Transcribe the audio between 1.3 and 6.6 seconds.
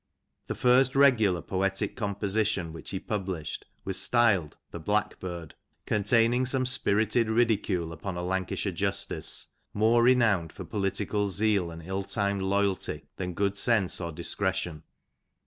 poetic composition which he published, was" The Blackbird," containing